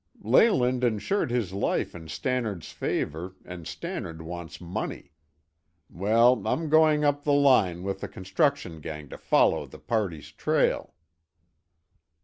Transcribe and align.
"Leyland 0.23 0.83
insured 0.83 1.29
his 1.29 1.53
life 1.53 1.93
in 1.93 2.07
Stannard's 2.07 2.71
favor 2.71 3.35
and 3.45 3.67
Stannard 3.67 4.19
wants 4.23 4.59
money. 4.59 5.11
Well, 5.91 6.41
I'm 6.47 6.69
going 6.69 7.03
up 7.05 7.23
the 7.23 7.33
line 7.33 7.83
with 7.83 7.99
the 8.01 8.07
construction 8.07 8.79
gang 8.81 9.09
to 9.09 9.17
follow 9.19 9.67
the 9.67 9.77
party's 9.77 10.31
trail." 10.31 10.95